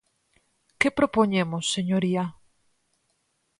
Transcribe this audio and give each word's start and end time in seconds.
¿Que 0.79 0.89
propoñemos, 0.99 1.63
señoría? 1.75 2.23